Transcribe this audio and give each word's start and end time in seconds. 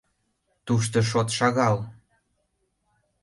Тушто 0.65 0.97
шот 1.09 1.27
шагал. 1.37 1.77